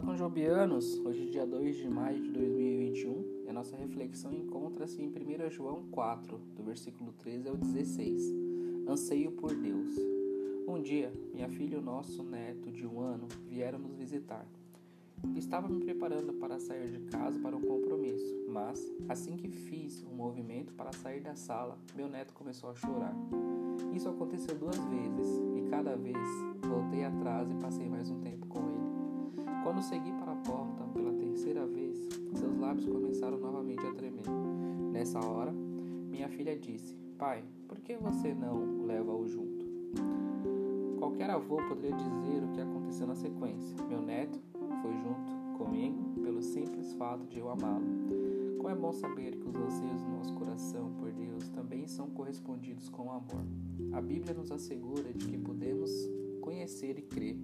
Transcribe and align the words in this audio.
conjobianos, 0.00 0.98
hoje 1.06 1.26
dia 1.30 1.46
2 1.46 1.76
de 1.76 1.88
maio 1.88 2.20
de 2.20 2.30
2021 2.30 3.44
e 3.46 3.48
a 3.48 3.52
nossa 3.52 3.76
reflexão 3.76 4.32
encontra-se 4.32 5.00
em 5.00 5.08
1 5.08 5.50
João 5.50 5.84
4, 5.90 6.38
do 6.54 6.62
versículo 6.62 7.12
13 7.12 7.48
ao 7.48 7.56
16. 7.56 8.34
Anseio 8.86 9.32
por 9.32 9.54
Deus. 9.54 9.96
Um 10.68 10.82
dia, 10.82 11.12
minha 11.32 11.48
filha 11.48 11.76
e 11.76 11.78
o 11.78 11.82
nosso 11.82 12.22
neto 12.22 12.70
de 12.70 12.86
um 12.86 13.00
ano 13.00 13.26
vieram 13.48 13.78
nos 13.78 13.96
visitar. 13.96 14.46
Estava 15.34 15.66
me 15.66 15.80
preparando 15.80 16.34
para 16.34 16.58
sair 16.58 16.90
de 16.90 17.00
casa 17.10 17.38
para 17.38 17.56
um 17.56 17.62
compromisso, 17.62 18.44
mas 18.48 18.92
assim 19.08 19.36
que 19.36 19.48
fiz 19.48 20.04
um 20.04 20.14
movimento 20.14 20.74
para 20.74 20.92
sair 20.92 21.20
da 21.20 21.34
sala, 21.34 21.78
meu 21.94 22.08
neto 22.08 22.34
começou 22.34 22.70
a 22.70 22.74
chorar. 22.74 23.16
Isso 23.94 24.08
aconteceu 24.08 24.54
duas 24.58 24.76
vezes 24.76 25.42
e 25.56 25.70
cada 25.70 25.96
vez 25.96 26.18
voltei 26.60 27.02
atrás 27.04 27.50
e 27.50 27.54
passei 27.54 27.88
mais 27.88 28.10
um 28.10 28.20
tempo 28.20 28.35
com. 28.35 28.35
Quando 29.76 29.84
segui 29.84 30.12
para 30.12 30.32
a 30.32 30.36
porta 30.36 30.84
pela 30.94 31.12
terceira 31.12 31.66
vez, 31.66 32.08
seus 32.32 32.56
lábios 32.56 32.86
começaram 32.86 33.36
novamente 33.36 33.86
a 33.86 33.92
tremer. 33.92 34.24
Nessa 34.90 35.20
hora, 35.20 35.52
minha 35.52 36.30
filha 36.30 36.58
disse: 36.58 36.96
Pai, 37.18 37.44
por 37.68 37.78
que 37.80 37.94
você 37.94 38.32
não 38.32 38.86
leva-o 38.86 39.28
junto? 39.28 39.66
Qualquer 40.98 41.28
avô 41.28 41.56
poderia 41.68 41.94
dizer 41.94 42.42
o 42.42 42.52
que 42.52 42.60
aconteceu 42.62 43.06
na 43.06 43.14
sequência. 43.14 43.76
Meu 43.86 44.00
neto 44.00 44.40
foi 44.80 44.96
junto 44.96 45.58
comigo 45.58 46.22
pelo 46.22 46.40
simples 46.40 46.94
fato 46.94 47.26
de 47.26 47.38
eu 47.38 47.50
amá-lo. 47.50 47.84
Como 48.56 48.70
é 48.70 48.74
bom 48.74 48.94
saber 48.94 49.36
que 49.36 49.46
os 49.46 49.56
anseios 49.56 50.00
do 50.00 50.08
nosso 50.08 50.34
coração 50.36 50.90
por 50.94 51.12
Deus 51.12 51.50
também 51.50 51.86
são 51.86 52.08
correspondidos 52.08 52.88
com 52.88 53.08
o 53.08 53.10
amor. 53.10 53.44
A 53.92 54.00
Bíblia 54.00 54.32
nos 54.32 54.50
assegura 54.50 55.12
de 55.12 55.26
que 55.26 55.36
podemos 55.36 55.90
conhecer 56.40 56.98
e 56.98 57.02
crer 57.02 57.36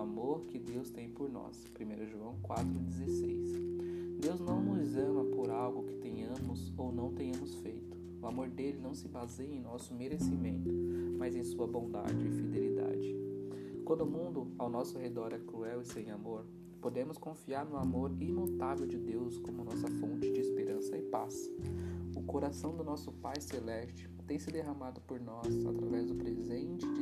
amor 0.00 0.46
que 0.46 0.58
Deus 0.58 0.90
tem 0.90 1.08
por 1.08 1.30
nós. 1.30 1.64
1 1.78 2.06
João 2.06 2.36
4,16. 2.42 4.18
Deus 4.20 4.40
não 4.40 4.60
nos 4.60 4.96
ama 4.96 5.24
por 5.24 5.50
algo 5.50 5.84
que 5.84 5.94
tenhamos 5.94 6.72
ou 6.76 6.92
não 6.92 7.12
tenhamos 7.12 7.54
feito. 7.56 7.96
O 8.20 8.26
amor 8.26 8.48
dele 8.48 8.78
não 8.78 8.94
se 8.94 9.08
baseia 9.08 9.54
em 9.54 9.60
nosso 9.60 9.94
merecimento, 9.94 10.70
mas 11.18 11.34
em 11.34 11.42
sua 11.42 11.66
bondade 11.66 12.26
e 12.26 12.30
fidelidade. 12.30 13.16
Quando 13.84 14.02
o 14.02 14.10
mundo 14.10 14.48
ao 14.58 14.68
nosso 14.68 14.98
redor 14.98 15.32
é 15.32 15.38
cruel 15.38 15.80
e 15.80 15.86
sem 15.86 16.10
amor, 16.10 16.44
podemos 16.80 17.16
confiar 17.16 17.64
no 17.64 17.76
amor 17.76 18.10
imutável 18.20 18.86
de 18.86 18.98
Deus 18.98 19.38
como 19.38 19.64
nossa 19.64 19.88
fonte 19.88 20.30
de 20.30 20.40
esperança 20.40 20.96
e 20.96 21.02
paz. 21.02 21.50
O 22.14 22.22
coração 22.22 22.76
do 22.76 22.84
nosso 22.84 23.10
Pai 23.12 23.40
Celeste 23.40 24.08
tem 24.26 24.38
se 24.38 24.50
derramado 24.50 25.00
por 25.00 25.20
nós 25.20 25.66
através 25.66 26.06
do 26.06 26.14
presente 26.14 26.86
de 26.92 26.99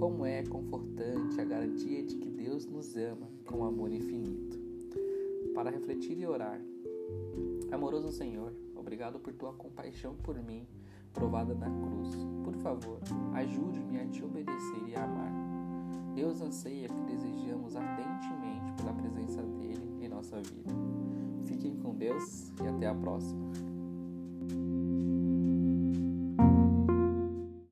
Como 0.00 0.24
é 0.24 0.42
confortante 0.42 1.38
a 1.38 1.44
garantia 1.44 2.02
de 2.02 2.16
que 2.16 2.30
Deus 2.30 2.64
nos 2.64 2.96
ama 2.96 3.28
com 3.44 3.62
amor 3.66 3.92
infinito. 3.92 4.58
Para 5.54 5.70
refletir 5.70 6.18
e 6.18 6.26
orar. 6.26 6.58
Amoroso 7.70 8.10
Senhor, 8.10 8.50
obrigado 8.74 9.20
por 9.20 9.34
tua 9.34 9.52
compaixão 9.52 10.14
por 10.22 10.42
mim, 10.42 10.66
provada 11.12 11.54
na 11.54 11.66
cruz. 11.66 12.16
Por 12.42 12.54
favor, 12.62 12.98
ajude-me 13.34 14.00
a 14.00 14.06
te 14.06 14.24
obedecer 14.24 14.88
e 14.88 14.96
a 14.96 15.04
amar. 15.04 15.32
Deus 16.14 16.40
anseia 16.40 16.88
que 16.88 17.02
desejamos 17.02 17.76
ardentemente 17.76 18.72
pela 18.78 18.94
presença 18.94 19.42
dele 19.42 20.02
em 20.02 20.08
nossa 20.08 20.40
vida. 20.40 20.72
Fiquem 21.44 21.76
com 21.76 21.94
Deus 21.94 22.50
e 22.64 22.66
até 22.66 22.86
a 22.86 22.94
próxima. 22.94 23.69